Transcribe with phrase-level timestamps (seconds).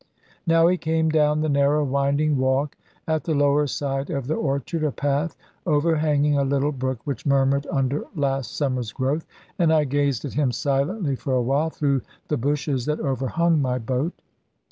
[0.47, 2.75] Now he came down the narrow winding walk,
[3.07, 5.35] at the lower side of the orchard, a path
[5.67, 9.27] overhanging a little brook which murmured under last summer's growth;
[9.59, 13.77] and I gazed at him silently for a while, through the bushes that overhung my
[13.77, 14.13] boat.